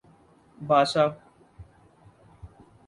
[0.67, 1.05] باسا